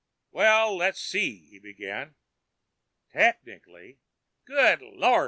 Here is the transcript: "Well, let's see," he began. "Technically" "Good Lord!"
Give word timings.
"Well, 0.31 0.75
let's 0.77 0.99
see," 0.99 1.45
he 1.51 1.59
began. 1.59 2.15
"Technically" 3.13 3.99
"Good 4.45 4.81
Lord!" 4.81 5.19